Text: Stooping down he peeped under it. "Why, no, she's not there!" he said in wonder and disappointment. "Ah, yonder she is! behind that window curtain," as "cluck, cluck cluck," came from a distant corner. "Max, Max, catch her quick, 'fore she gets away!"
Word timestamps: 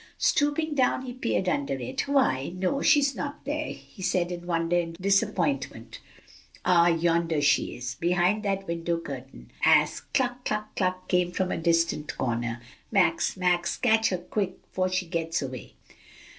Stooping 0.17 0.73
down 0.73 1.03
he 1.03 1.13
peeped 1.13 1.47
under 1.47 1.75
it. 1.75 2.07
"Why, 2.07 2.53
no, 2.55 2.81
she's 2.81 3.13
not 3.15 3.45
there!" 3.45 3.67
he 3.71 4.01
said 4.01 4.31
in 4.31 4.47
wonder 4.47 4.75
and 4.79 4.95
disappointment. 4.97 5.99
"Ah, 6.65 6.87
yonder 6.87 7.39
she 7.39 7.75
is! 7.75 7.97
behind 7.99 8.41
that 8.41 8.65
window 8.67 8.97
curtain," 8.97 9.51
as 9.63 9.99
"cluck, 10.15 10.43
cluck 10.43 10.75
cluck," 10.75 11.07
came 11.07 11.31
from 11.31 11.51
a 11.51 11.57
distant 11.59 12.17
corner. 12.17 12.63
"Max, 12.91 13.37
Max, 13.37 13.77
catch 13.77 14.09
her 14.09 14.17
quick, 14.17 14.55
'fore 14.71 14.89
she 14.89 15.05
gets 15.05 15.39
away!" 15.39 15.73